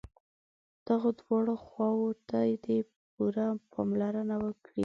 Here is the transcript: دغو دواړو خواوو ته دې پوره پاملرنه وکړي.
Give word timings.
دغو 0.87 1.09
دواړو 1.21 1.55
خواوو 1.65 2.09
ته 2.27 2.39
دې 2.63 2.77
پوره 3.11 3.47
پاملرنه 3.71 4.35
وکړي. 4.45 4.79